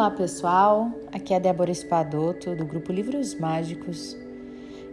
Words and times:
Olá 0.00 0.10
pessoal, 0.10 0.90
aqui 1.12 1.34
é 1.34 1.38
Débora 1.38 1.70
Espadoto 1.70 2.56
do 2.56 2.64
grupo 2.64 2.90
Livros 2.90 3.38
Mágicos 3.38 4.16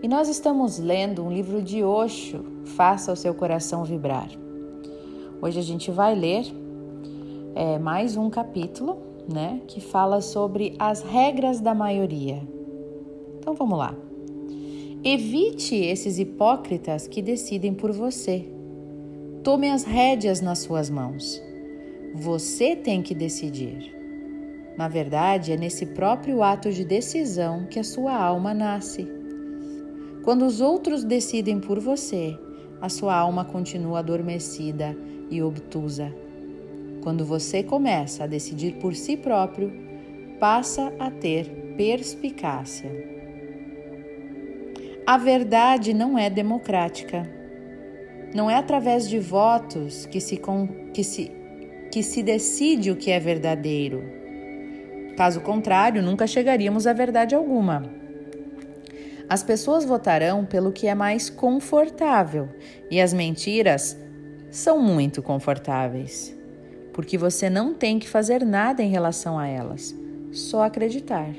e 0.04 0.06
nós 0.06 0.28
estamos 0.28 0.80
lendo 0.80 1.24
um 1.24 1.32
livro 1.32 1.62
de 1.62 1.82
Osho, 1.82 2.44
Faça 2.76 3.14
o 3.14 3.16
seu 3.16 3.34
coração 3.34 3.86
vibrar. 3.86 4.28
Hoje 5.42 5.60
a 5.60 5.64
gente 5.64 5.92
vai 5.92 6.14
ler 6.14 6.46
é, 7.56 7.80
mais 7.80 8.18
um 8.18 8.30
capítulo, 8.30 8.98
né, 9.34 9.62
que 9.66 9.80
fala 9.80 10.20
sobre 10.20 10.76
as 10.78 11.02
regras 11.02 11.62
da 11.62 11.74
maioria. 11.74 12.46
Então 13.40 13.54
vamos 13.54 13.78
lá. 13.78 13.96
Evite 15.06 15.74
esses 15.74 16.20
hipócritas 16.20 17.08
que 17.08 17.22
decidem 17.22 17.74
por 17.74 17.94
você. 17.94 18.46
Tome 19.42 19.70
as 19.72 19.86
rédeas 19.86 20.42
nas 20.42 20.60
suas 20.60 20.90
mãos. 20.90 21.42
Você 22.14 22.76
tem 22.76 23.02
que 23.02 23.16
decidir. 23.16 23.96
Na 24.78 24.88
verdade, 24.88 25.52
é 25.52 25.58
nesse 25.58 25.88
próprio 25.88 26.44
ato 26.44 26.72
de 26.72 26.86
decisão 26.86 27.66
que 27.66 27.80
a 27.80 27.84
sua 27.84 28.14
alma 28.14 28.54
nasce. 28.54 29.08
Quando 30.24 30.46
os 30.46 30.62
outros 30.62 31.04
decidem 31.04 31.60
por 31.60 31.80
você, 31.80 32.38
a 32.80 32.88
sua 32.88 33.16
alma 33.16 33.44
continua 33.44 34.00
adormecida 34.00 34.96
e 35.32 35.42
obtusa. 35.42 36.14
Quando 37.02 37.26
você 37.26 37.64
começa 37.64 38.26
a 38.26 38.28
decidir 38.28 38.76
por 38.76 38.94
si 38.94 39.18
próprio, 39.18 39.74
passa 40.40 40.94
a 41.00 41.10
ter 41.10 41.74
perspicácia. 41.76 42.92
A 45.08 45.18
verdade 45.18 45.92
não 45.92 46.20
é 46.20 46.30
democrática. 46.30 47.28
Não 48.36 48.48
é 48.48 48.56
através 48.56 49.10
de 49.10 49.18
votos 49.18 50.06
que 50.06 50.20
se, 50.20 50.40
que 50.94 51.04
se, 51.04 51.32
que 51.92 52.04
se 52.04 52.22
decide 52.22 52.92
o 52.92 52.96
que 52.96 53.10
é 53.10 53.20
verdadeiro 53.20 54.27
Caso 55.18 55.42
contrário, 55.42 56.04
nunca 56.04 56.28
chegaríamos 56.28 56.86
a 56.86 56.94
verdade 56.94 57.34
alguma. 57.34 57.84
As 59.28 59.42
pessoas 59.42 59.84
votarão 59.84 60.46
pelo 60.46 60.72
que 60.72 60.86
é 60.86 60.94
mais 60.94 61.28
confortável 61.28 62.48
e 62.92 63.02
as 63.02 63.14
mentiras 63.14 63.98
são 64.52 64.80
muito 64.80 65.24
confortáveis, 65.24 66.38
porque 66.94 67.18
você 67.18 67.50
não 67.50 67.74
tem 67.74 67.98
que 67.98 68.08
fazer 68.08 68.46
nada 68.46 68.84
em 68.84 68.90
relação 68.90 69.40
a 69.40 69.48
elas, 69.48 69.94
só 70.32 70.62
acreditar. 70.62 71.34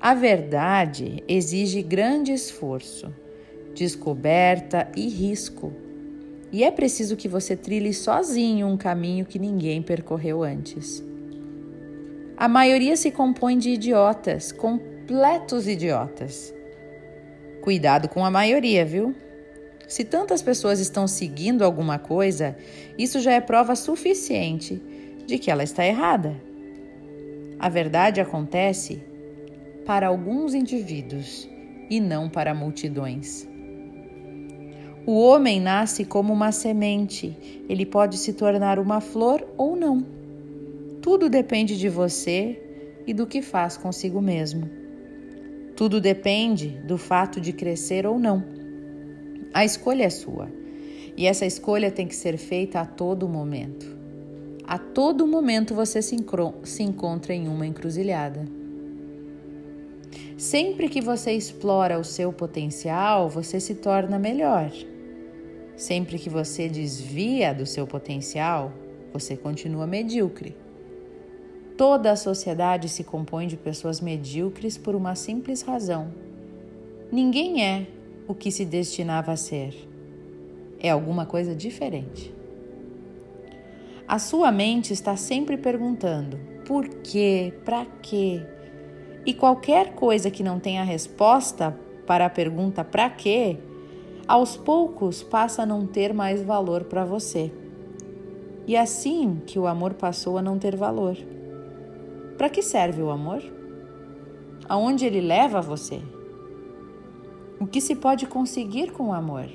A 0.00 0.14
verdade 0.14 1.24
exige 1.26 1.82
grande 1.82 2.32
esforço, 2.32 3.12
descoberta 3.74 4.88
e 4.96 5.08
risco. 5.08 5.72
E 6.52 6.62
é 6.62 6.70
preciso 6.70 7.16
que 7.16 7.26
você 7.26 7.56
trilhe 7.56 7.92
sozinho 7.92 8.68
um 8.68 8.76
caminho 8.76 9.24
que 9.24 9.40
ninguém 9.40 9.82
percorreu 9.82 10.44
antes. 10.44 11.04
A 12.42 12.48
maioria 12.48 12.96
se 12.96 13.12
compõe 13.12 13.56
de 13.56 13.70
idiotas, 13.70 14.50
completos 14.50 15.68
idiotas. 15.68 16.52
Cuidado 17.60 18.08
com 18.08 18.24
a 18.24 18.32
maioria, 18.32 18.84
viu? 18.84 19.14
Se 19.86 20.02
tantas 20.02 20.42
pessoas 20.42 20.80
estão 20.80 21.06
seguindo 21.06 21.62
alguma 21.62 22.00
coisa, 22.00 22.56
isso 22.98 23.20
já 23.20 23.30
é 23.30 23.40
prova 23.40 23.76
suficiente 23.76 24.82
de 25.24 25.38
que 25.38 25.52
ela 25.52 25.62
está 25.62 25.86
errada. 25.86 26.34
A 27.60 27.68
verdade 27.68 28.20
acontece 28.20 29.00
para 29.86 30.08
alguns 30.08 30.52
indivíduos 30.52 31.48
e 31.88 32.00
não 32.00 32.28
para 32.28 32.52
multidões. 32.52 33.48
O 35.06 35.16
homem 35.16 35.60
nasce 35.60 36.04
como 36.04 36.32
uma 36.32 36.50
semente, 36.50 37.64
ele 37.68 37.86
pode 37.86 38.18
se 38.18 38.32
tornar 38.32 38.80
uma 38.80 39.00
flor 39.00 39.46
ou 39.56 39.76
não. 39.76 40.21
Tudo 41.02 41.28
depende 41.28 41.76
de 41.76 41.88
você 41.88 42.62
e 43.04 43.12
do 43.12 43.26
que 43.26 43.42
faz 43.42 43.76
consigo 43.76 44.22
mesmo. 44.22 44.70
Tudo 45.74 46.00
depende 46.00 46.68
do 46.86 46.96
fato 46.96 47.40
de 47.40 47.52
crescer 47.52 48.06
ou 48.06 48.20
não. 48.20 48.44
A 49.52 49.64
escolha 49.64 50.04
é 50.04 50.10
sua. 50.10 50.48
E 51.16 51.26
essa 51.26 51.44
escolha 51.44 51.90
tem 51.90 52.06
que 52.06 52.14
ser 52.14 52.36
feita 52.38 52.80
a 52.80 52.86
todo 52.86 53.28
momento. 53.28 53.84
A 54.64 54.78
todo 54.78 55.26
momento 55.26 55.74
você 55.74 56.00
se, 56.00 56.14
encontra 56.14 57.34
em 57.34 57.48
uma 57.48 57.66
encruzilhada. 57.66 58.46
Sempre 60.38 60.88
que 60.88 61.00
você 61.00 61.32
explora 61.32 61.98
o 61.98 62.04
seu 62.04 62.32
potencial, 62.32 63.28
você 63.28 63.58
se 63.58 63.74
torna 63.74 64.20
melhor. 64.20 64.70
Sempre 65.76 66.16
que 66.16 66.30
você 66.30 66.68
desvia 66.68 67.52
do 67.52 67.66
seu 67.66 67.88
potencial, 67.88 68.72
você 69.12 69.36
continua 69.36 69.84
medíocre. 69.84 70.61
Toda 71.82 72.12
a 72.12 72.16
sociedade 72.16 72.88
se 72.88 73.02
compõe 73.02 73.48
de 73.48 73.56
pessoas 73.56 74.00
medíocres 74.00 74.78
por 74.78 74.94
uma 74.94 75.16
simples 75.16 75.62
razão. 75.62 76.12
Ninguém 77.10 77.66
é 77.66 77.88
o 78.28 78.36
que 78.36 78.52
se 78.52 78.64
destinava 78.64 79.32
a 79.32 79.36
ser. 79.36 79.74
É 80.78 80.90
alguma 80.90 81.26
coisa 81.26 81.56
diferente. 81.56 82.32
A 84.06 84.20
sua 84.20 84.52
mente 84.52 84.92
está 84.92 85.16
sempre 85.16 85.56
perguntando 85.56 86.38
por 86.64 86.88
quê, 86.88 87.52
para 87.64 87.84
quê. 88.00 88.46
E 89.26 89.34
qualquer 89.34 89.92
coisa 89.96 90.30
que 90.30 90.44
não 90.44 90.60
tenha 90.60 90.84
resposta 90.84 91.76
para 92.06 92.26
a 92.26 92.30
pergunta 92.30 92.84
para 92.84 93.10
quê, 93.10 93.58
aos 94.28 94.56
poucos 94.56 95.20
passa 95.20 95.64
a 95.64 95.66
não 95.66 95.84
ter 95.84 96.14
mais 96.14 96.44
valor 96.44 96.84
para 96.84 97.04
você. 97.04 97.50
E 98.68 98.76
assim 98.76 99.42
que 99.44 99.58
o 99.58 99.66
amor 99.66 99.94
passou 99.94 100.38
a 100.38 100.42
não 100.42 100.60
ter 100.60 100.76
valor. 100.76 101.16
Para 102.42 102.50
que 102.50 102.60
serve 102.60 103.00
o 103.00 103.08
amor? 103.08 103.40
Aonde 104.68 105.06
ele 105.06 105.20
leva 105.20 105.60
você? 105.60 106.00
O 107.60 107.68
que 107.68 107.80
se 107.80 107.94
pode 107.94 108.26
conseguir 108.26 108.90
com 108.90 109.10
o 109.10 109.12
amor? 109.12 109.46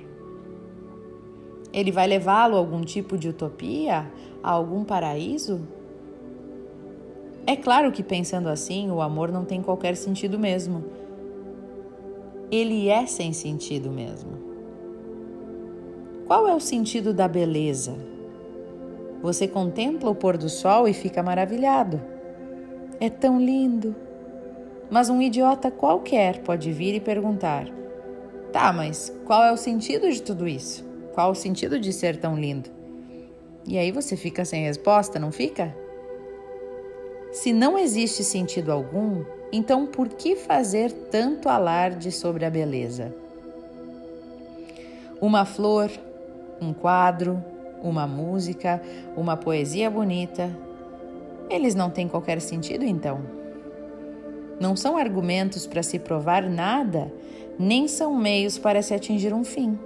Ele 1.74 1.92
vai 1.92 2.08
levá-lo 2.08 2.56
a 2.56 2.60
algum 2.60 2.80
tipo 2.80 3.18
de 3.18 3.28
utopia, 3.28 4.10
a 4.42 4.52
algum 4.52 4.86
paraíso? 4.86 5.68
É 7.46 7.58
claro 7.58 7.92
que 7.92 8.02
pensando 8.02 8.48
assim, 8.48 8.90
o 8.90 9.02
amor 9.02 9.34
não 9.34 9.44
tem 9.44 9.62
qualquer 9.62 9.98
sentido 9.98 10.40
mesmo. 10.40 10.86
Ele 12.50 12.88
é 12.88 13.06
sem 13.06 13.34
sentido 13.34 13.92
mesmo. 13.92 14.32
Qual 16.26 16.48
é 16.48 16.56
o 16.56 16.62
sentido 16.62 17.14
da 17.14 17.28
beleza? 17.28 17.98
Você 19.22 19.46
contempla 19.46 20.10
o 20.10 20.16
pôr 20.16 20.38
do 20.38 20.48
sol 20.48 20.88
e 20.88 20.94
fica 20.94 21.22
maravilhado. 21.22 22.16
É 23.00 23.10
tão 23.10 23.40
lindo. 23.40 23.96
Mas 24.90 25.10
um 25.10 25.22
idiota 25.22 25.70
qualquer 25.70 26.40
pode 26.40 26.72
vir 26.72 26.96
e 26.96 27.00
perguntar: 27.00 27.68
Tá, 28.52 28.74
mas 28.74 29.14
qual 29.26 29.44
é 29.44 29.52
o 29.52 29.58
sentido 29.58 30.10
de 30.12 30.22
tudo 30.22 30.48
isso? 30.48 30.84
Qual 31.14 31.32
o 31.32 31.36
sentido 31.36 31.80
de 31.80 31.94
ser 31.94 32.18
tão 32.18 32.36
lindo? 32.36 32.70
E 33.68 33.78
aí 33.78 33.92
você 33.92 34.16
fica 34.16 34.46
sem 34.46 34.64
resposta, 34.64 35.20
não 35.20 35.32
fica? 35.32 35.76
Se 37.32 37.52
não 37.52 37.78
existe 37.78 38.24
sentido 38.24 38.72
algum, 38.72 39.24
então 39.52 39.86
por 39.86 40.08
que 40.10 40.36
fazer 40.36 40.92
tanto 41.12 41.50
alarde 41.50 42.12
sobre 42.12 42.46
a 42.46 42.50
beleza? 42.50 43.14
Uma 45.22 45.46
flor, 45.46 45.92
um 46.62 46.74
quadro, 46.74 47.44
uma 47.84 48.08
música, 48.08 48.82
uma 49.16 49.36
poesia 49.38 49.90
bonita, 49.90 50.50
eles 51.50 51.76
não 51.76 51.90
têm 51.90 52.08
qualquer 52.08 52.42
sentido, 52.42 52.84
então. 52.84 53.22
Não 54.60 54.76
são 54.76 54.98
argumentos 54.98 55.68
para 55.68 55.84
se 55.84 56.00
provar 56.00 56.50
nada, 56.50 57.12
nem 57.60 57.88
são 57.88 58.16
meios 58.16 58.58
para 58.58 58.82
se 58.82 58.94
atingir 58.94 59.34
um 59.34 59.44
fim. 59.44 59.78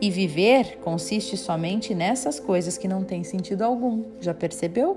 E 0.00 0.10
viver 0.10 0.78
consiste 0.78 1.36
somente 1.36 1.94
nessas 1.94 2.38
coisas 2.38 2.76
que 2.78 2.88
não 2.88 3.04
têm 3.04 3.24
sentido 3.24 3.62
algum. 3.62 4.04
Já 4.20 4.34
percebeu? 4.34 4.96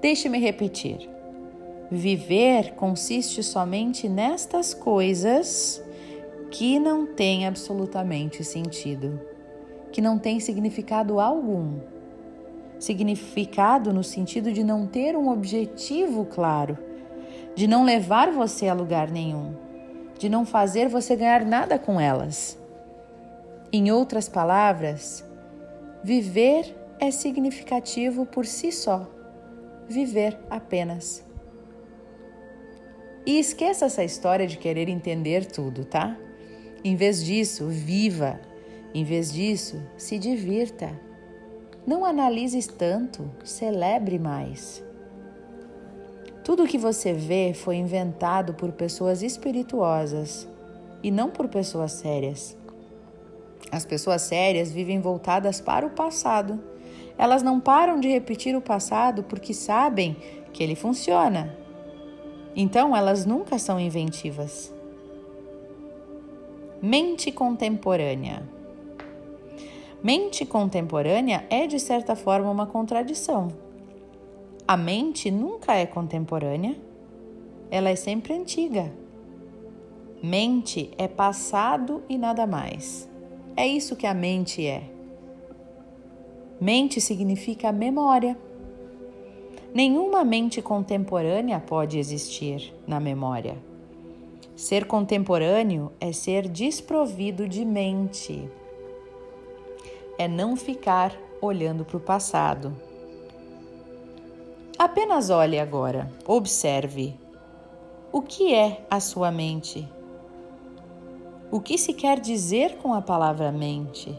Deixe-me 0.00 0.38
repetir. 0.38 1.08
Viver 1.90 2.72
consiste 2.74 3.42
somente 3.42 4.08
nestas 4.08 4.72
coisas 4.72 5.82
que 6.50 6.78
não 6.78 7.06
têm 7.06 7.46
absolutamente 7.46 8.42
sentido, 8.44 9.20
que 9.90 10.00
não 10.00 10.18
têm 10.18 10.40
significado 10.40 11.20
algum 11.20 11.80
significado 12.82 13.92
no 13.92 14.02
sentido 14.02 14.52
de 14.52 14.64
não 14.64 14.88
ter 14.88 15.16
um 15.16 15.28
objetivo 15.30 16.24
claro, 16.24 16.76
de 17.54 17.68
não 17.68 17.84
levar 17.84 18.32
você 18.32 18.66
a 18.66 18.74
lugar 18.74 19.08
nenhum, 19.08 19.54
de 20.18 20.28
não 20.28 20.44
fazer 20.44 20.88
você 20.88 21.14
ganhar 21.14 21.44
nada 21.44 21.78
com 21.78 22.00
elas. 22.00 22.58
Em 23.72 23.92
outras 23.92 24.28
palavras, 24.28 25.24
viver 26.02 26.74
é 26.98 27.12
significativo 27.12 28.26
por 28.26 28.44
si 28.44 28.72
só. 28.72 29.08
Viver 29.88 30.36
apenas. 30.50 31.24
E 33.24 33.38
esqueça 33.38 33.84
essa 33.84 34.02
história 34.02 34.46
de 34.46 34.58
querer 34.58 34.88
entender 34.88 35.46
tudo, 35.46 35.84
tá? 35.84 36.16
Em 36.82 36.96
vez 36.96 37.24
disso, 37.24 37.68
viva. 37.68 38.40
Em 38.92 39.04
vez 39.04 39.32
disso, 39.32 39.80
se 39.96 40.18
divirta. 40.18 41.11
Não 41.84 42.04
analises 42.04 42.68
tanto, 42.68 43.28
celebre 43.42 44.16
mais. 44.16 44.84
Tudo 46.44 46.62
o 46.62 46.66
que 46.66 46.78
você 46.78 47.12
vê 47.12 47.52
foi 47.54 47.76
inventado 47.76 48.54
por 48.54 48.70
pessoas 48.70 49.20
espirituosas 49.20 50.48
e 51.02 51.10
não 51.10 51.28
por 51.28 51.48
pessoas 51.48 51.92
sérias. 51.92 52.56
As 53.70 53.84
pessoas 53.84 54.22
sérias 54.22 54.70
vivem 54.70 55.00
voltadas 55.00 55.60
para 55.60 55.84
o 55.84 55.90
passado. 55.90 56.62
Elas 57.18 57.42
não 57.42 57.58
param 57.58 57.98
de 57.98 58.08
repetir 58.08 58.54
o 58.54 58.60
passado 58.60 59.24
porque 59.24 59.52
sabem 59.52 60.16
que 60.52 60.62
ele 60.62 60.76
funciona. 60.76 61.56
Então 62.54 62.96
elas 62.96 63.26
nunca 63.26 63.58
são 63.58 63.80
inventivas. 63.80 64.72
Mente 66.80 67.32
contemporânea. 67.32 68.42
Mente 70.02 70.44
contemporânea 70.44 71.46
é, 71.48 71.64
de 71.68 71.78
certa 71.78 72.16
forma, 72.16 72.50
uma 72.50 72.66
contradição. 72.66 73.46
A 74.66 74.76
mente 74.76 75.30
nunca 75.30 75.76
é 75.76 75.86
contemporânea, 75.86 76.76
ela 77.70 77.88
é 77.88 77.94
sempre 77.94 78.34
antiga. 78.34 78.92
Mente 80.20 80.90
é 80.98 81.06
passado 81.06 82.02
e 82.08 82.18
nada 82.18 82.48
mais. 82.48 83.08
É 83.56 83.64
isso 83.64 83.94
que 83.94 84.04
a 84.04 84.12
mente 84.12 84.66
é. 84.66 84.90
Mente 86.60 87.00
significa 87.00 87.70
memória. 87.70 88.36
Nenhuma 89.72 90.24
mente 90.24 90.60
contemporânea 90.60 91.60
pode 91.60 91.96
existir 91.96 92.74
na 92.88 92.98
memória. 92.98 93.56
Ser 94.56 94.84
contemporâneo 94.84 95.92
é 96.00 96.10
ser 96.10 96.48
desprovido 96.48 97.46
de 97.46 97.64
mente 97.64 98.50
é 100.22 100.28
não 100.28 100.56
ficar 100.56 101.12
olhando 101.40 101.84
para 101.84 101.96
o 101.96 102.00
passado. 102.00 102.72
Apenas 104.78 105.30
olhe 105.30 105.58
agora, 105.58 106.10
observe. 106.26 107.14
O 108.12 108.22
que 108.22 108.54
é 108.54 108.86
a 108.88 109.00
sua 109.00 109.32
mente? 109.32 109.88
O 111.50 111.60
que 111.60 111.76
se 111.76 111.92
quer 111.92 112.20
dizer 112.20 112.76
com 112.76 112.94
a 112.94 113.02
palavra 113.02 113.50
mente? 113.50 114.16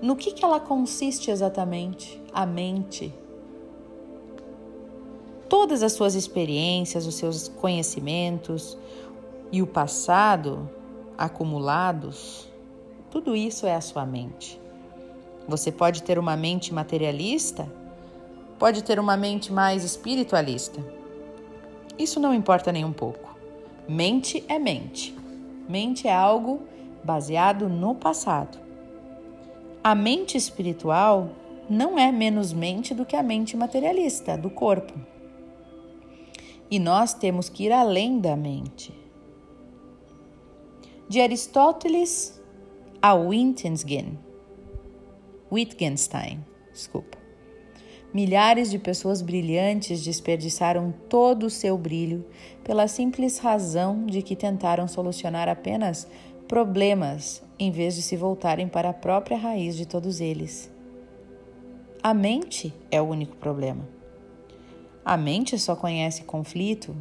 No 0.00 0.14
que, 0.14 0.32
que 0.32 0.44
ela 0.44 0.60
consiste 0.60 1.30
exatamente? 1.30 2.22
A 2.32 2.46
mente. 2.46 3.12
Todas 5.48 5.82
as 5.82 5.92
suas 5.92 6.14
experiências, 6.14 7.06
os 7.06 7.16
seus 7.16 7.48
conhecimentos 7.48 8.78
e 9.50 9.60
o 9.62 9.66
passado 9.66 10.70
acumulados 11.18 12.53
tudo 13.14 13.36
isso 13.36 13.64
é 13.64 13.76
a 13.76 13.80
sua 13.80 14.04
mente. 14.04 14.60
Você 15.46 15.70
pode 15.70 16.02
ter 16.02 16.18
uma 16.18 16.36
mente 16.36 16.74
materialista, 16.74 17.72
pode 18.58 18.82
ter 18.82 18.98
uma 18.98 19.16
mente 19.16 19.52
mais 19.52 19.84
espiritualista. 19.84 20.84
Isso 21.96 22.18
não 22.18 22.34
importa 22.34 22.72
nem 22.72 22.84
um 22.84 22.92
pouco. 22.92 23.38
Mente 23.88 24.44
é 24.48 24.58
mente. 24.58 25.16
Mente 25.68 26.08
é 26.08 26.12
algo 26.12 26.62
baseado 27.04 27.68
no 27.68 27.94
passado. 27.94 28.58
A 29.84 29.94
mente 29.94 30.36
espiritual 30.36 31.30
não 31.70 31.96
é 31.96 32.10
menos 32.10 32.52
mente 32.52 32.92
do 32.92 33.06
que 33.06 33.14
a 33.14 33.22
mente 33.22 33.56
materialista, 33.56 34.36
do 34.36 34.50
corpo. 34.50 34.92
E 36.68 36.80
nós 36.80 37.14
temos 37.14 37.48
que 37.48 37.66
ir 37.66 37.72
além 37.72 38.18
da 38.18 38.34
mente. 38.34 38.92
De 41.08 41.20
Aristóteles 41.20 42.42
a 43.06 43.12
Wittgenstein. 43.12 44.18
Wittgenstein, 45.52 46.42
desculpa. 46.72 47.18
Milhares 48.14 48.70
de 48.70 48.78
pessoas 48.78 49.20
brilhantes 49.20 50.02
desperdiçaram 50.02 50.90
todo 51.06 51.44
o 51.44 51.50
seu 51.50 51.76
brilho 51.76 52.24
pela 52.64 52.88
simples 52.88 53.36
razão 53.36 54.06
de 54.06 54.22
que 54.22 54.34
tentaram 54.34 54.88
solucionar 54.88 55.50
apenas 55.50 56.08
problemas 56.48 57.42
em 57.58 57.70
vez 57.70 57.94
de 57.94 58.00
se 58.00 58.16
voltarem 58.16 58.68
para 58.68 58.88
a 58.88 58.94
própria 58.94 59.36
raiz 59.36 59.76
de 59.76 59.84
todos 59.84 60.18
eles. 60.18 60.72
A 62.02 62.14
mente 62.14 62.72
é 62.90 63.02
o 63.02 63.04
único 63.06 63.36
problema. 63.36 63.86
A 65.04 65.18
mente 65.18 65.58
só 65.58 65.76
conhece 65.76 66.24
conflito. 66.24 66.96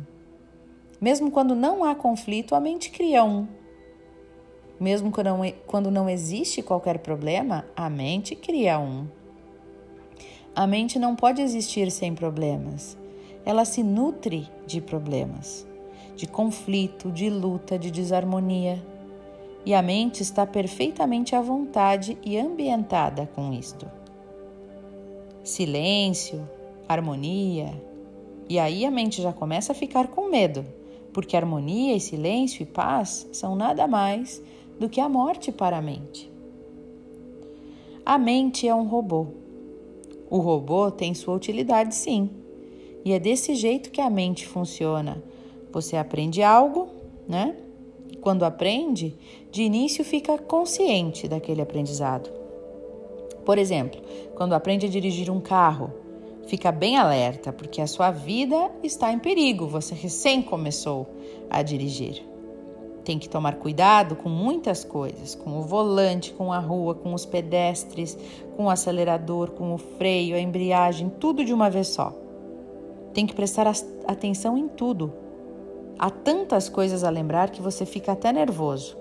Mesmo 0.99 1.31
quando 1.31 1.55
não 1.55 1.81
há 1.81 1.95
conflito, 1.95 2.55
a 2.55 2.59
mente 2.59 2.89
cria 2.89 3.23
um. 3.23 3.47
Mesmo 4.83 5.13
quando 5.65 5.89
não 5.89 6.09
existe 6.09 6.61
qualquer 6.61 6.99
problema, 6.99 7.63
a 7.73 7.89
mente 7.89 8.35
cria 8.35 8.77
um. 8.77 9.07
A 10.53 10.67
mente 10.67 10.99
não 10.99 11.15
pode 11.15 11.41
existir 11.41 11.89
sem 11.89 12.13
problemas. 12.13 12.97
Ela 13.45 13.63
se 13.63 13.81
nutre 13.81 14.45
de 14.67 14.81
problemas, 14.81 15.65
de 16.17 16.27
conflito, 16.27 17.09
de 17.13 17.29
luta, 17.29 17.79
de 17.79 17.89
desarmonia. 17.89 18.85
E 19.65 19.73
a 19.73 19.81
mente 19.81 20.21
está 20.21 20.45
perfeitamente 20.45 21.33
à 21.33 21.39
vontade 21.39 22.17
e 22.21 22.37
ambientada 22.37 23.25
com 23.33 23.53
isto. 23.53 23.89
Silêncio, 25.45 26.45
harmonia. 26.89 27.73
E 28.49 28.59
aí 28.59 28.85
a 28.85 28.91
mente 28.91 29.21
já 29.21 29.31
começa 29.31 29.71
a 29.71 29.75
ficar 29.75 30.09
com 30.09 30.27
medo, 30.27 30.65
porque 31.13 31.37
harmonia 31.37 31.95
e 31.95 32.01
silêncio 32.01 32.63
e 32.63 32.65
paz 32.65 33.29
são 33.31 33.55
nada 33.55 33.87
mais 33.87 34.43
do 34.79 34.89
que 34.89 34.99
a 34.99 35.07
morte 35.07 35.51
para 35.51 35.77
a 35.77 35.81
mente. 35.81 36.31
A 38.05 38.17
mente 38.17 38.67
é 38.67 38.75
um 38.75 38.87
robô. 38.87 39.27
O 40.29 40.39
robô 40.39 40.91
tem 40.91 41.13
sua 41.13 41.35
utilidade, 41.35 41.95
sim, 41.95 42.29
e 43.05 43.13
é 43.13 43.19
desse 43.19 43.55
jeito 43.55 43.91
que 43.91 44.01
a 44.01 44.09
mente 44.09 44.47
funciona. 44.47 45.23
Você 45.71 45.95
aprende 45.95 46.41
algo, 46.41 46.87
né? 47.27 47.55
E 48.11 48.17
quando 48.17 48.43
aprende, 48.43 49.15
de 49.51 49.63
início 49.63 50.03
fica 50.03 50.37
consciente 50.37 51.27
daquele 51.27 51.61
aprendizado. 51.61 52.29
Por 53.45 53.57
exemplo, 53.57 54.01
quando 54.35 54.53
aprende 54.53 54.85
a 54.85 54.89
dirigir 54.89 55.29
um 55.29 55.39
carro, 55.39 55.91
fica 56.47 56.71
bem 56.71 56.97
alerta, 56.97 57.51
porque 57.51 57.81
a 57.81 57.87
sua 57.87 58.11
vida 58.11 58.71
está 58.81 59.11
em 59.11 59.19
perigo, 59.19 59.67
você 59.67 59.93
recém 59.93 60.41
começou 60.41 61.07
a 61.49 61.61
dirigir 61.61 62.32
tem 63.03 63.19
que 63.19 63.27
tomar 63.27 63.55
cuidado 63.55 64.15
com 64.15 64.29
muitas 64.29 64.83
coisas, 64.83 65.35
com 65.35 65.59
o 65.59 65.61
volante, 65.61 66.33
com 66.33 66.51
a 66.51 66.59
rua, 66.59 66.95
com 66.95 67.13
os 67.13 67.25
pedestres, 67.25 68.17
com 68.55 68.65
o 68.65 68.69
acelerador, 68.69 69.51
com 69.51 69.73
o 69.73 69.77
freio, 69.77 70.35
a 70.35 70.39
embreagem, 70.39 71.09
tudo 71.09 71.43
de 71.43 71.53
uma 71.53 71.69
vez 71.69 71.87
só. 71.87 72.13
Tem 73.13 73.27
que 73.27 73.35
prestar 73.35 73.71
atenção 74.07 74.57
em 74.57 74.67
tudo. 74.67 75.13
Há 75.99 76.09
tantas 76.09 76.69
coisas 76.69 77.03
a 77.03 77.09
lembrar 77.09 77.49
que 77.51 77.61
você 77.61 77.85
fica 77.85 78.13
até 78.13 78.31
nervoso. 78.31 78.97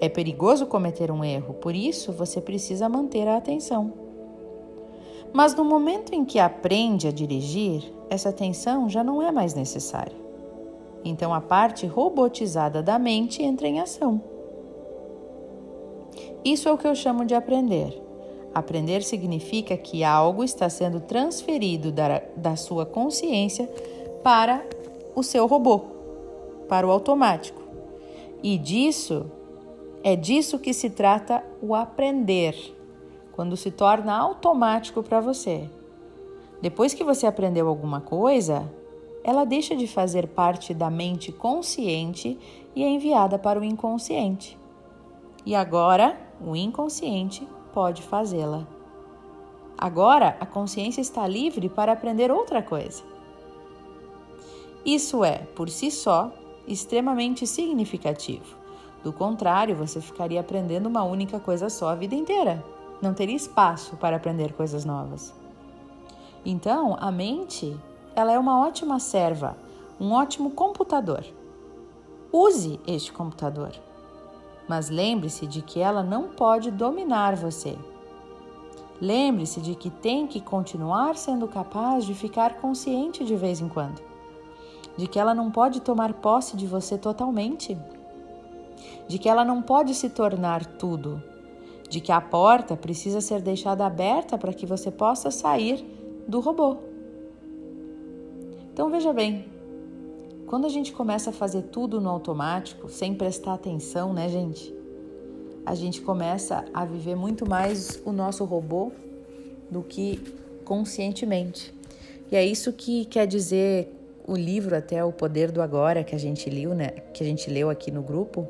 É 0.00 0.08
perigoso 0.08 0.66
cometer 0.66 1.10
um 1.10 1.24
erro, 1.24 1.54
por 1.54 1.74
isso 1.74 2.12
você 2.12 2.40
precisa 2.40 2.88
manter 2.88 3.28
a 3.28 3.36
atenção. 3.36 3.92
Mas 5.32 5.54
no 5.54 5.64
momento 5.64 6.14
em 6.14 6.24
que 6.24 6.38
aprende 6.38 7.06
a 7.06 7.12
dirigir, 7.12 7.92
essa 8.08 8.30
atenção 8.30 8.88
já 8.88 9.04
não 9.04 9.20
é 9.20 9.30
mais 9.30 9.54
necessária. 9.54 10.27
Então 11.08 11.32
a 11.32 11.40
parte 11.40 11.86
robotizada 11.86 12.82
da 12.82 12.98
mente 12.98 13.42
entra 13.42 13.66
em 13.66 13.80
ação. 13.80 14.20
Isso 16.44 16.68
é 16.68 16.72
o 16.72 16.78
que 16.78 16.86
eu 16.86 16.94
chamo 16.94 17.24
de 17.24 17.34
aprender. 17.34 18.02
Aprender 18.54 19.02
significa 19.02 19.76
que 19.76 20.04
algo 20.04 20.44
está 20.44 20.68
sendo 20.68 21.00
transferido 21.00 21.90
da, 21.90 22.22
da 22.36 22.56
sua 22.56 22.84
consciência 22.84 23.68
para 24.22 24.64
o 25.14 25.22
seu 25.22 25.46
robô, 25.46 25.80
para 26.68 26.86
o 26.86 26.90
automático. 26.90 27.62
E 28.42 28.56
disso 28.56 29.30
é 30.02 30.14
disso 30.14 30.58
que 30.58 30.72
se 30.72 30.90
trata 30.90 31.44
o 31.60 31.74
aprender, 31.74 32.54
quando 33.32 33.56
se 33.56 33.70
torna 33.70 34.16
automático 34.16 35.02
para 35.02 35.20
você. 35.20 35.68
Depois 36.60 36.94
que 36.94 37.04
você 37.04 37.26
aprendeu 37.26 37.68
alguma 37.68 38.00
coisa, 38.00 38.68
ela 39.22 39.44
deixa 39.44 39.76
de 39.76 39.86
fazer 39.86 40.28
parte 40.28 40.72
da 40.72 40.90
mente 40.90 41.32
consciente 41.32 42.38
e 42.74 42.82
é 42.82 42.88
enviada 42.88 43.38
para 43.38 43.60
o 43.60 43.64
inconsciente. 43.64 44.58
E 45.44 45.54
agora, 45.54 46.18
o 46.40 46.54
inconsciente 46.54 47.46
pode 47.72 48.02
fazê-la. 48.02 48.66
Agora, 49.76 50.36
a 50.40 50.46
consciência 50.46 51.00
está 51.00 51.26
livre 51.26 51.68
para 51.68 51.92
aprender 51.92 52.30
outra 52.30 52.62
coisa. 52.62 53.02
Isso 54.84 55.24
é, 55.24 55.38
por 55.54 55.68
si 55.68 55.90
só, 55.90 56.32
extremamente 56.66 57.46
significativo. 57.46 58.56
Do 59.02 59.12
contrário, 59.12 59.76
você 59.76 60.00
ficaria 60.00 60.40
aprendendo 60.40 60.86
uma 60.86 61.04
única 61.04 61.38
coisa 61.38 61.68
só 61.68 61.88
a 61.88 61.94
vida 61.94 62.14
inteira. 62.14 62.64
Não 63.00 63.14
teria 63.14 63.36
espaço 63.36 63.96
para 63.96 64.16
aprender 64.16 64.52
coisas 64.52 64.84
novas. 64.84 65.32
Então, 66.44 66.96
a 66.98 67.10
mente 67.12 67.76
ela 68.18 68.32
é 68.32 68.38
uma 68.38 68.66
ótima 68.66 68.98
serva, 68.98 69.56
um 70.00 70.12
ótimo 70.12 70.50
computador. 70.50 71.24
Use 72.32 72.80
este 72.86 73.12
computador, 73.12 73.70
mas 74.68 74.90
lembre-se 74.90 75.46
de 75.46 75.62
que 75.62 75.78
ela 75.80 76.02
não 76.02 76.24
pode 76.28 76.70
dominar 76.70 77.36
você. 77.36 77.78
Lembre-se 79.00 79.60
de 79.60 79.76
que 79.76 79.88
tem 79.88 80.26
que 80.26 80.40
continuar 80.40 81.16
sendo 81.16 81.46
capaz 81.46 82.04
de 82.04 82.12
ficar 82.12 82.54
consciente 82.54 83.24
de 83.24 83.36
vez 83.36 83.60
em 83.60 83.68
quando, 83.68 84.02
de 84.96 85.06
que 85.06 85.18
ela 85.18 85.32
não 85.32 85.50
pode 85.50 85.80
tomar 85.80 86.12
posse 86.14 86.56
de 86.56 86.66
você 86.66 86.98
totalmente, 86.98 87.78
de 89.06 89.18
que 89.18 89.28
ela 89.28 89.44
não 89.44 89.62
pode 89.62 89.94
se 89.94 90.10
tornar 90.10 90.66
tudo, 90.66 91.22
de 91.88 92.00
que 92.00 92.10
a 92.10 92.20
porta 92.20 92.76
precisa 92.76 93.20
ser 93.20 93.40
deixada 93.40 93.86
aberta 93.86 94.36
para 94.36 94.52
que 94.52 94.66
você 94.66 94.90
possa 94.90 95.30
sair 95.30 95.84
do 96.26 96.40
robô. 96.40 96.87
Então 98.78 98.88
veja 98.88 99.12
bem, 99.12 99.44
quando 100.46 100.64
a 100.64 100.68
gente 100.68 100.92
começa 100.92 101.30
a 101.30 101.32
fazer 101.32 101.62
tudo 101.62 102.00
no 102.00 102.08
automático, 102.08 102.88
sem 102.88 103.12
prestar 103.12 103.54
atenção, 103.54 104.12
né, 104.12 104.28
gente? 104.28 104.72
A 105.66 105.74
gente 105.74 106.00
começa 106.00 106.64
a 106.72 106.84
viver 106.84 107.16
muito 107.16 107.44
mais 107.44 108.00
o 108.04 108.12
nosso 108.12 108.44
robô 108.44 108.92
do 109.68 109.82
que 109.82 110.20
conscientemente. 110.64 111.74
E 112.30 112.36
é 112.36 112.46
isso 112.46 112.72
que 112.72 113.04
quer 113.06 113.26
dizer 113.26 113.92
o 114.24 114.36
livro 114.36 114.76
até 114.76 115.04
o 115.04 115.10
poder 115.10 115.50
do 115.50 115.60
agora 115.60 116.04
que 116.04 116.14
a 116.14 116.18
gente 116.18 116.48
leu, 116.48 116.72
né, 116.72 116.90
que 117.12 117.20
a 117.20 117.26
gente 117.26 117.50
leu 117.50 117.68
aqui 117.70 117.90
no 117.90 118.00
grupo, 118.00 118.46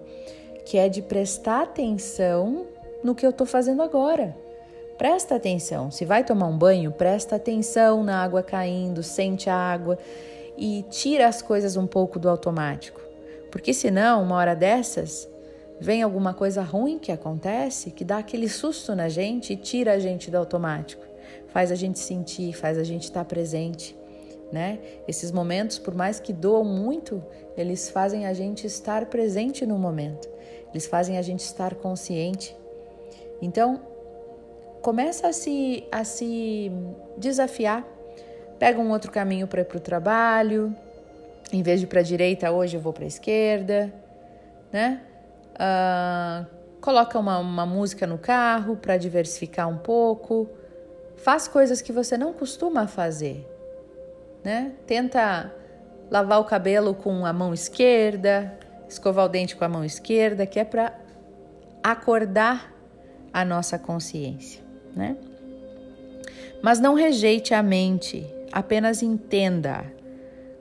que 0.66 0.76
é 0.76 0.90
de 0.90 1.00
prestar 1.00 1.62
atenção 1.62 2.66
no 3.02 3.14
que 3.14 3.24
eu 3.24 3.30
estou 3.30 3.46
fazendo 3.46 3.80
agora. 3.80 4.36
Presta 4.98 5.36
atenção. 5.36 5.92
Se 5.92 6.04
vai 6.04 6.24
tomar 6.24 6.46
um 6.46 6.58
banho, 6.58 6.90
presta 6.90 7.36
atenção 7.36 8.02
na 8.02 8.20
água 8.20 8.42
caindo, 8.42 9.00
sente 9.00 9.48
a 9.48 9.54
água 9.54 9.96
e 10.56 10.84
tira 10.90 11.28
as 11.28 11.40
coisas 11.40 11.76
um 11.76 11.86
pouco 11.86 12.18
do 12.18 12.28
automático. 12.28 13.00
Porque 13.48 13.72
senão, 13.72 14.24
uma 14.24 14.34
hora 14.34 14.56
dessas, 14.56 15.28
vem 15.80 16.02
alguma 16.02 16.34
coisa 16.34 16.62
ruim 16.62 16.98
que 16.98 17.12
acontece 17.12 17.92
que 17.92 18.04
dá 18.04 18.18
aquele 18.18 18.48
susto 18.48 18.92
na 18.96 19.08
gente 19.08 19.52
e 19.52 19.56
tira 19.56 19.92
a 19.92 19.98
gente 20.00 20.32
do 20.32 20.36
automático. 20.36 21.06
Faz 21.46 21.70
a 21.70 21.76
gente 21.76 22.00
sentir, 22.00 22.52
faz 22.52 22.76
a 22.76 22.82
gente 22.82 23.04
estar 23.04 23.24
presente, 23.24 23.96
né? 24.50 24.80
Esses 25.06 25.30
momentos, 25.30 25.78
por 25.78 25.94
mais 25.94 26.18
que 26.18 26.32
doam 26.32 26.64
muito, 26.64 27.22
eles 27.56 27.88
fazem 27.88 28.26
a 28.26 28.32
gente 28.32 28.66
estar 28.66 29.06
presente 29.06 29.64
no 29.64 29.78
momento. 29.78 30.28
Eles 30.72 30.86
fazem 30.86 31.18
a 31.18 31.22
gente 31.22 31.40
estar 31.40 31.76
consciente. 31.76 32.56
Então, 33.40 33.80
começa 34.88 35.28
a 35.28 35.34
se, 35.34 35.86
a 35.92 36.02
se 36.02 36.72
desafiar 37.18 37.84
pega 38.58 38.80
um 38.80 38.90
outro 38.90 39.12
caminho 39.12 39.46
para 39.46 39.60
ir 39.60 39.66
para 39.66 39.76
o 39.76 39.80
trabalho, 39.80 40.74
em 41.52 41.62
vez 41.62 41.78
de 41.78 41.86
para 41.86 42.00
a 42.00 42.02
direita, 42.02 42.50
hoje 42.50 42.78
eu 42.78 42.80
vou 42.80 42.90
para 42.90 43.04
a 43.04 43.06
esquerda, 43.06 43.92
né? 44.72 45.02
Uh, 45.56 46.46
coloca 46.80 47.18
uma, 47.18 47.38
uma 47.38 47.66
música 47.66 48.06
no 48.06 48.16
carro 48.16 48.76
para 48.76 48.96
diversificar 48.96 49.68
um 49.68 49.76
pouco, 49.76 50.48
faz 51.16 51.46
coisas 51.46 51.82
que 51.82 51.92
você 51.92 52.16
não 52.16 52.32
costuma 52.32 52.86
fazer, 52.86 53.46
né? 54.42 54.72
Tenta 54.86 55.54
lavar 56.10 56.40
o 56.40 56.44
cabelo 56.44 56.94
com 56.94 57.26
a 57.26 57.32
mão 57.34 57.52
esquerda, 57.52 58.58
escovar 58.88 59.26
o 59.26 59.28
dente 59.28 59.54
com 59.54 59.66
a 59.66 59.68
mão 59.68 59.84
esquerda, 59.84 60.46
que 60.46 60.58
é 60.58 60.64
para 60.64 60.98
acordar 61.82 62.72
a 63.30 63.44
nossa 63.44 63.78
consciência, 63.78 64.66
né? 64.98 65.16
Mas 66.60 66.80
não 66.80 66.94
rejeite 66.94 67.54
a 67.54 67.62
mente, 67.62 68.26
apenas 68.50 69.00
entenda. 69.00 69.84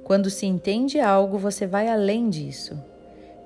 Quando 0.03 0.29
se 0.29 0.45
entende 0.45 0.99
algo, 0.99 1.39
você 1.39 1.65
vai 1.65 1.89
além 1.89 2.29
disso. 2.29 2.79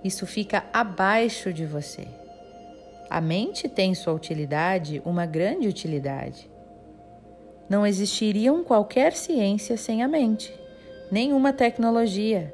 Isso 0.04 0.28
fica 0.28 0.66
abaixo 0.74 1.54
de 1.54 1.66
você. 1.66 2.06
A 3.10 3.22
mente 3.22 3.70
tem 3.70 3.96
sua 3.96 4.14
utilidade, 4.14 5.02
uma 5.06 5.26
grande 5.26 5.68
utilidade. 5.68 6.50
Não 7.70 7.88
existiria 7.88 8.52
qualquer 8.64 9.14
ciência 9.14 9.78
sem 9.78 10.04
a 10.04 10.08
mente, 10.08 10.54
nenhuma 11.10 11.54
tecnologia. 11.54 12.54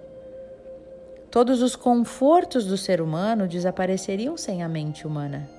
Todos 1.31 1.61
os 1.61 1.75
confortos 1.75 2.65
do 2.65 2.77
ser 2.77 3.01
humano 3.01 3.47
desapareceriam 3.47 4.37
sem 4.37 4.61
a 4.61 4.69
mente 4.69 5.07
humana. 5.07 5.56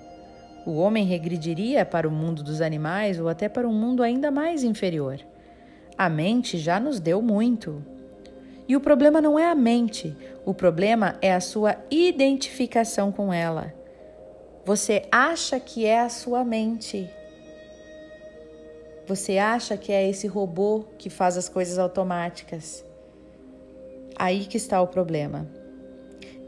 O 0.68 0.76
homem 0.80 1.06
regrediria 1.06 1.82
para 1.82 2.06
o 2.06 2.10
mundo 2.10 2.42
dos 2.42 2.60
animais 2.60 3.18
ou 3.18 3.26
até 3.26 3.48
para 3.48 3.66
um 3.66 3.72
mundo 3.72 4.02
ainda 4.02 4.30
mais 4.30 4.62
inferior. 4.62 5.18
A 5.96 6.10
mente 6.10 6.58
já 6.58 6.78
nos 6.78 7.00
deu 7.00 7.22
muito. 7.22 7.82
E 8.68 8.76
o 8.76 8.80
problema 8.80 9.18
não 9.18 9.38
é 9.38 9.50
a 9.50 9.54
mente, 9.54 10.14
o 10.44 10.52
problema 10.52 11.16
é 11.22 11.32
a 11.32 11.40
sua 11.40 11.76
identificação 11.90 13.10
com 13.10 13.32
ela. 13.32 13.72
Você 14.62 15.04
acha 15.10 15.58
que 15.58 15.86
é 15.86 16.00
a 16.00 16.10
sua 16.10 16.44
mente. 16.44 17.08
Você 19.06 19.38
acha 19.38 19.74
que 19.74 19.90
é 19.90 20.06
esse 20.06 20.26
robô 20.26 20.84
que 20.98 21.08
faz 21.08 21.38
as 21.38 21.48
coisas 21.48 21.78
automáticas. 21.78 22.84
Aí 24.18 24.44
que 24.44 24.58
está 24.58 24.82
o 24.82 24.86
problema. 24.86 25.48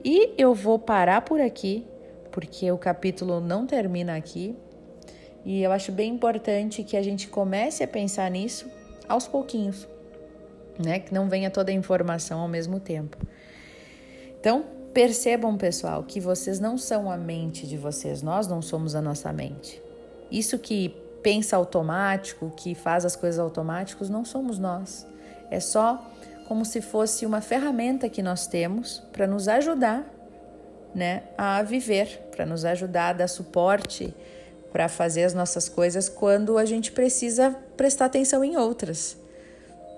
E 0.05 0.35
eu 0.37 0.53
vou 0.53 0.79
parar 0.79 1.23
por 1.23 1.41
aqui, 1.41 1.87
porque 2.31 2.71
o 2.71 2.79
capítulo 2.79 3.41
não 3.41 3.67
termina 3.67 4.17
aqui. 4.17 4.57
E 5.45 5.63
eu 5.63 5.73
acho 5.73 5.91
bem 5.91 6.15
importante 6.15 6.83
que 6.83 6.97
a 6.97 7.03
gente 7.03 7.29
comece 7.29 7.83
a 7.83 7.89
pensar 7.89 8.31
nisso 8.31 8.71
aos 9.09 9.27
pouquinhos, 9.27 9.89
né? 10.79 11.01
Que 11.01 11.13
não 11.13 11.29
venha 11.29 11.51
toda 11.51 11.71
a 11.71 11.75
informação 11.75 12.41
ao 12.41 12.49
mesmo 12.49 12.79
tempo. 12.79 13.17
Então, 14.39 14.65
percebam, 14.93 15.57
pessoal, 15.57 16.03
que 16.03 16.21
vocês 16.21 16.61
não 16.61 16.77
são 16.77 17.11
a 17.11 17.17
mente 17.17 17.67
de 17.67 17.77
vocês, 17.77 18.23
nós 18.23 18.47
não 18.47 18.61
somos 18.61 18.95
a 18.95 19.01
nossa 19.01 19.33
mente. 19.33 19.83
Isso 20.31 20.59
que 20.59 20.95
pensa 21.23 21.57
automático, 21.57 22.53
que 22.57 22.75
faz 22.75 23.05
as 23.05 23.17
coisas 23.17 23.39
automáticas, 23.39 24.09
não 24.09 24.25
somos 24.25 24.59
nós. 24.59 25.07
É 25.51 25.61
só 25.61 26.07
como 26.47 26.65
se 26.65 26.81
fosse 26.81 27.25
uma 27.25 27.41
ferramenta 27.41 28.09
que 28.09 28.23
nós 28.23 28.47
temos 28.47 29.03
para 29.13 29.27
nos 29.27 29.49
ajudar 29.49 30.05
né, 30.95 31.23
a 31.37 31.63
viver, 31.63 32.29
para 32.31 32.45
nos 32.45 32.65
ajudar 32.65 33.15
dar 33.15 33.29
suporte 33.29 34.15
para 34.73 34.89
fazer 34.89 35.25
as 35.25 35.35
nossas 35.35 35.69
coisas 35.69 36.09
quando 36.09 36.57
a 36.57 36.65
gente 36.65 36.93
precisa 36.93 37.51
prestar 37.77 38.07
atenção 38.07 38.45
em 38.45 38.57
outras. 38.57 39.17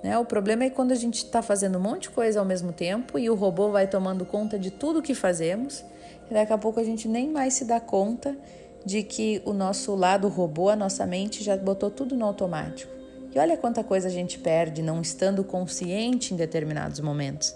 Né? 0.03 0.19
O 0.19 0.25
problema 0.25 0.65
é 0.65 0.71
quando 0.71 0.93
a 0.93 0.97
gente 0.97 1.19
está 1.19 1.43
fazendo 1.43 1.79
um 1.79 1.81
monte 1.81 2.03
de 2.03 2.11
coisa 2.11 2.41
ao 2.41 2.47
mesmo 2.47 2.73
tempo 2.73 3.19
e 3.19 3.29
o 3.31 3.35
robô 3.35 3.71
vai 3.71 3.87
tomando 3.87 4.25
conta 4.25 4.59
de 4.59 4.71
tudo 4.71 5.03
que 5.03 5.15
fazemos 5.15 5.85
e 6.31 6.35
daqui 6.35 6.53
a 6.53 6.59
pouco 6.59 6.81
a 6.81 6.85
gente 6.85 7.07
nem 7.07 7.29
mais 7.29 7.55
se 7.55 7.65
dá 7.65 7.79
conta 7.79 8.37
de 8.85 9.03
que 9.03 9.41
o 9.45 9.53
nosso 9.53 9.95
lado 9.95 10.27
robô, 10.29 10.69
a 10.69 10.77
nossa 10.77 11.07
mente 11.07 11.45
já 11.45 11.57
botou 11.57 11.91
tudo 11.91 12.17
no 12.17 12.25
automático. 12.25 12.91
E 13.35 13.39
olha 13.39 13.57
quanta 13.57 13.85
coisa 13.85 14.09
a 14.09 14.11
gente 14.11 14.39
perde 14.39 14.83
não 14.83 15.01
estando 15.01 15.45
consciente 15.45 16.35
em 16.35 16.37
determinados 16.37 16.99
momentos. 17.01 17.55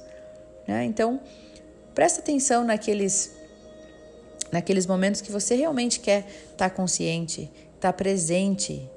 Né? 0.66 0.84
Então, 0.84 1.20
presta 1.96 2.20
atenção 2.20 2.62
naqueles 2.62 3.34
naqueles 4.52 4.86
momentos 4.86 5.22
que 5.22 5.32
você 5.32 5.56
realmente 5.56 5.98
quer 5.98 6.26
estar 6.52 6.68
tá 6.68 6.70
consciente, 6.70 7.50
estar 7.74 7.90
tá 7.90 7.92
presente. 7.92 8.88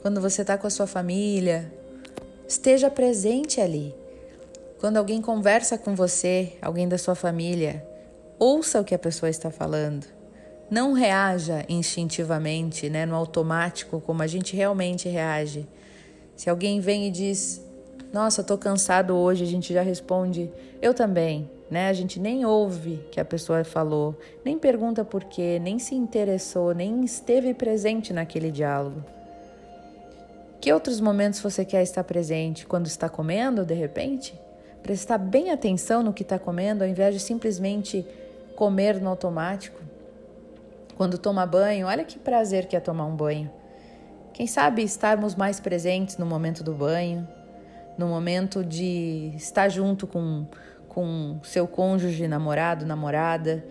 Quando 0.00 0.20
você 0.20 0.40
está 0.42 0.56
com 0.56 0.66
a 0.66 0.70
sua 0.70 0.86
família, 0.86 1.70
esteja 2.48 2.88
presente 2.88 3.60
ali. 3.60 3.94
Quando 4.78 4.96
alguém 4.96 5.20
conversa 5.20 5.76
com 5.76 5.94
você, 5.94 6.52
alguém 6.62 6.88
da 6.88 6.96
sua 6.96 7.14
família, 7.14 7.86
ouça 8.38 8.80
o 8.80 8.84
que 8.84 8.94
a 8.94 8.98
pessoa 8.98 9.28
está 9.28 9.50
falando. 9.50 10.06
Não 10.70 10.92
reaja 10.92 11.64
instintivamente, 11.68 12.88
né, 12.88 13.04
no 13.04 13.16
automático, 13.16 14.00
como 14.00 14.22
a 14.22 14.26
gente 14.26 14.56
realmente 14.56 15.08
reage. 15.08 15.66
Se 16.36 16.48
alguém 16.48 16.80
vem 16.80 17.08
e 17.08 17.10
diz: 17.10 17.60
Nossa, 18.12 18.40
estou 18.40 18.56
cansado 18.56 19.14
hoje, 19.16 19.42
a 19.42 19.48
gente 19.48 19.74
já 19.74 19.82
responde: 19.82 20.50
Eu 20.80 20.94
também 20.94 21.50
né? 21.70 21.88
A 21.88 21.92
gente 21.92 22.20
nem 22.20 22.44
ouve 22.44 23.04
que 23.10 23.20
a 23.20 23.24
pessoa 23.24 23.64
falou, 23.64 24.18
nem 24.44 24.58
pergunta 24.58 25.04
por 25.04 25.24
quê, 25.24 25.58
nem 25.60 25.78
se 25.78 25.94
interessou, 25.94 26.72
nem 26.72 27.04
esteve 27.04 27.52
presente 27.54 28.12
naquele 28.12 28.50
diálogo. 28.50 29.04
Que 30.60 30.72
outros 30.72 31.00
momentos 31.00 31.40
você 31.40 31.64
quer 31.64 31.82
estar 31.82 32.04
presente? 32.04 32.66
Quando 32.66 32.86
está 32.86 33.08
comendo, 33.08 33.64
de 33.64 33.74
repente? 33.74 34.38
Prestar 34.82 35.18
bem 35.18 35.50
atenção 35.50 36.02
no 36.02 36.12
que 36.12 36.22
está 36.22 36.38
comendo, 36.38 36.82
ao 36.82 36.90
invés 36.90 37.14
de 37.14 37.20
simplesmente 37.20 38.06
comer 38.54 39.00
no 39.00 39.10
automático. 39.10 39.80
Quando 40.96 41.18
toma 41.18 41.44
banho, 41.44 41.86
olha 41.86 42.04
que 42.04 42.18
prazer 42.18 42.66
que 42.66 42.76
é 42.76 42.80
tomar 42.80 43.04
um 43.04 43.14
banho. 43.14 43.50
Quem 44.32 44.46
sabe 44.46 44.82
estarmos 44.82 45.34
mais 45.34 45.60
presentes 45.60 46.16
no 46.16 46.26
momento 46.26 46.64
do 46.64 46.72
banho, 46.72 47.26
no 47.98 48.06
momento 48.06 48.64
de 48.64 49.32
estar 49.36 49.68
junto 49.68 50.06
com 50.06 50.46
com 50.96 51.38
seu 51.42 51.68
cônjuge, 51.68 52.26
namorado, 52.26 52.86
namorada, 52.86 53.62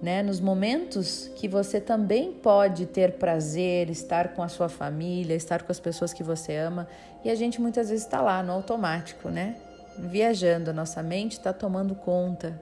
né? 0.00 0.22
Nos 0.22 0.40
momentos 0.40 1.30
que 1.36 1.46
você 1.46 1.78
também 1.78 2.32
pode 2.32 2.86
ter 2.86 3.18
prazer, 3.18 3.90
estar 3.90 4.28
com 4.28 4.42
a 4.42 4.48
sua 4.48 4.66
família, 4.66 5.34
estar 5.34 5.62
com 5.62 5.70
as 5.70 5.78
pessoas 5.78 6.14
que 6.14 6.22
você 6.22 6.56
ama, 6.56 6.88
e 7.22 7.28
a 7.28 7.34
gente 7.34 7.60
muitas 7.60 7.90
vezes 7.90 8.06
está 8.06 8.22
lá 8.22 8.42
no 8.42 8.52
automático, 8.52 9.28
né? 9.28 9.56
Viajando, 9.98 10.70
a 10.70 10.72
nossa 10.72 11.02
mente 11.02 11.32
está 11.32 11.52
tomando 11.52 11.94
conta. 11.94 12.58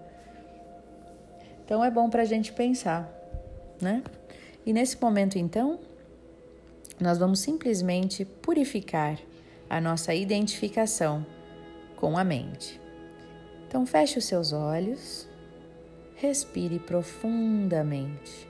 Então 1.65 1.85
é 1.85 1.91
bom 1.91 2.11
para 2.11 2.23
a 2.23 2.27
gente 2.27 2.53
pensar, 2.53 3.09
né? 3.81 4.03
E 4.67 4.73
nesse 4.73 5.01
momento, 5.01 5.39
então, 5.39 5.79
nós 6.99 7.19
vamos 7.19 7.39
simplesmente 7.39 8.25
purificar 8.25 9.17
a 9.71 9.81
nossa 9.81 10.13
identificação 10.13 11.25
com 11.95 12.19
a 12.19 12.25
mente. 12.25 12.88
Então, 13.69 13.85
feche 13.85 14.19
os 14.19 14.25
seus 14.25 14.55
olhos, 14.55 15.29
respire 16.17 16.79
profundamente. 16.79 18.49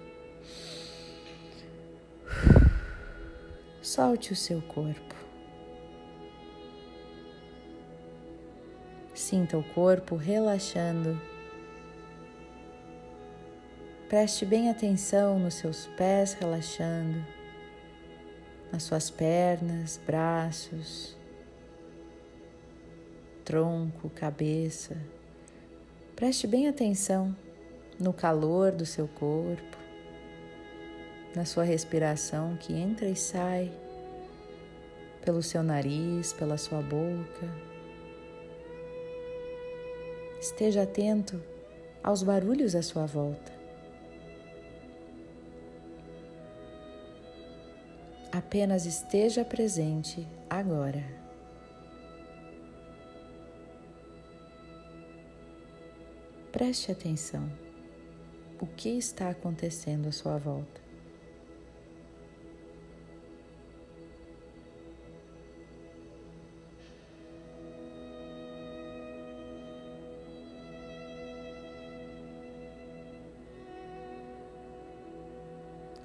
Solte 3.82 4.32
o 4.32 4.36
seu 4.36 4.62
corpo. 4.62 5.16
Sinta 9.12 9.58
o 9.58 9.64
corpo 9.74 10.14
relaxando. 10.14 11.20
Preste 14.08 14.46
bem 14.46 14.70
atenção 14.70 15.40
nos 15.40 15.54
seus 15.54 15.88
pés 15.88 16.34
relaxando, 16.34 17.26
nas 18.70 18.84
suas 18.84 19.10
pernas, 19.10 20.00
braços, 20.06 21.17
tronco, 23.48 24.10
cabeça. 24.10 24.94
Preste 26.14 26.46
bem 26.46 26.68
atenção 26.68 27.34
no 27.98 28.12
calor 28.12 28.72
do 28.72 28.84
seu 28.84 29.08
corpo, 29.08 29.78
na 31.34 31.46
sua 31.46 31.64
respiração 31.64 32.58
que 32.58 32.74
entra 32.74 33.08
e 33.08 33.16
sai 33.16 33.72
pelo 35.24 35.42
seu 35.42 35.62
nariz, 35.62 36.34
pela 36.34 36.58
sua 36.58 36.82
boca. 36.82 37.48
Esteja 40.38 40.82
atento 40.82 41.42
aos 42.04 42.22
barulhos 42.22 42.74
à 42.74 42.82
sua 42.82 43.06
volta. 43.06 43.50
Apenas 48.30 48.84
esteja 48.84 49.42
presente 49.42 50.28
agora. 50.50 51.17
Preste 56.58 56.90
atenção. 56.90 57.48
O 58.60 58.66
que 58.66 58.88
está 58.88 59.30
acontecendo 59.30 60.08
à 60.08 60.12
sua 60.12 60.36
volta? 60.38 60.80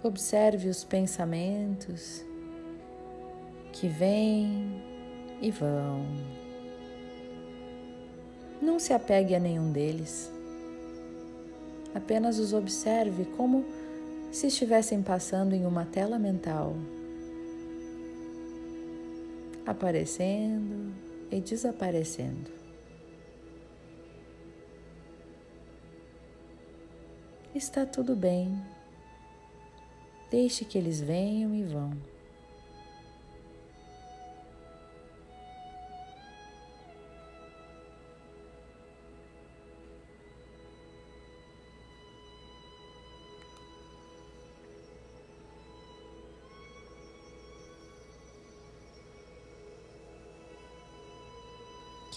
Observe 0.04 0.70
os 0.70 0.84
pensamentos 0.84 2.24
que 3.72 3.88
vêm 3.88 4.84
e 5.42 5.50
vão. 5.50 6.06
Não 8.62 8.78
se 8.78 8.94
apegue 8.94 9.34
a 9.34 9.40
nenhum 9.40 9.72
deles. 9.72 10.33
Apenas 11.94 12.40
os 12.40 12.54
observe 12.54 13.26
como 13.38 13.66
se 14.32 14.48
estivessem 14.48 15.02
passando 15.04 15.54
em 15.54 15.66
uma 15.66 15.86
tela 15.86 16.18
mental, 16.18 16.76
aparecendo 19.66 20.94
e 21.32 21.40
desaparecendo. 21.40 22.52
Está 27.54 27.86
tudo 27.86 28.16
bem. 28.16 28.60
Deixe 30.32 30.66
que 30.66 30.76
eles 30.76 31.00
venham 31.00 31.54
e 31.54 31.64
vão. 31.64 32.13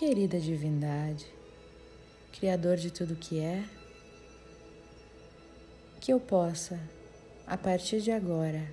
Querida 0.07 0.39
divindade, 0.39 1.27
Criador 2.39 2.77
de 2.77 2.93
tudo 2.93 3.17
que 3.17 3.41
é, 3.41 3.65
que 6.01 6.13
eu 6.13 6.21
possa 6.21 6.79
a 7.45 7.57
partir 7.57 8.01
de 8.01 8.13
agora, 8.13 8.65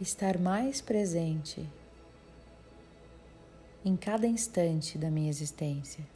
estar 0.00 0.38
mais 0.38 0.80
presente 0.80 1.68
em 3.84 3.96
cada 3.96 4.28
instante 4.28 4.96
da 4.96 5.10
minha 5.10 5.28
existência. 5.28 6.06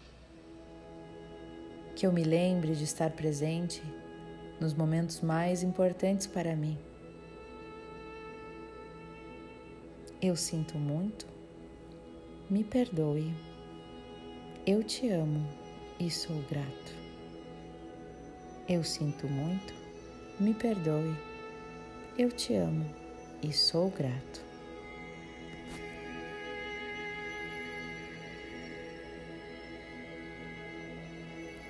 Que 1.96 2.06
eu 2.06 2.12
me 2.12 2.22
lembre 2.22 2.76
de 2.76 2.84
estar 2.84 3.10
presente 3.10 3.82
nos 4.60 4.72
momentos 4.72 5.20
mais 5.20 5.64
importantes 5.64 6.28
para 6.28 6.54
mim. 6.54 6.78
Eu 10.22 10.36
sinto 10.36 10.78
muito, 10.78 11.26
me 12.48 12.62
perdoe. 12.62 13.47
Eu 14.70 14.84
te 14.84 15.08
amo 15.08 15.48
e 15.98 16.10
sou 16.10 16.36
grato. 16.42 16.92
Eu 18.68 18.84
sinto 18.84 19.26
muito, 19.26 19.72
me 20.38 20.52
perdoe 20.52 21.16
eu 22.18 22.30
te 22.30 22.54
amo 22.54 22.84
e 23.42 23.50
sou 23.50 23.88
grato. 23.88 24.47